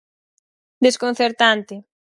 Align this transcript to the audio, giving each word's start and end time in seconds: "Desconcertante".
"Desconcertante". 0.85 1.75